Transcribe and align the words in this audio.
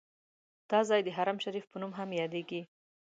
دا 0.69 0.79
ځای 0.89 1.01
د 1.03 1.09
حرم 1.17 1.37
شریف 1.43 1.65
په 1.69 1.77
نوم 1.81 1.91
هم 1.99 2.09
یادیږي. 2.21 2.61